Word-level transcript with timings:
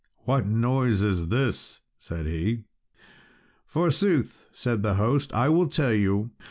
"What 0.25 0.47
noise 0.47 1.03
is 1.03 1.27
this?" 1.27 1.79
said 1.95 2.25
he. 2.25 2.63
"Forsooth," 3.67 4.49
said 4.51 4.81
the 4.81 4.95
host, 4.95 5.31
"I 5.31 5.47
will 5.49 5.67
tell 5.67 5.93
you. 5.93 6.31